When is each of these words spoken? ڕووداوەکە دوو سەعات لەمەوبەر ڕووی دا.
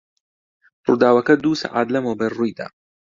ڕووداوەکە 0.85 1.33
دوو 1.43 1.59
سەعات 1.61 1.87
لەمەوبەر 1.95 2.31
ڕووی 2.37 2.53
دا. 2.59 2.67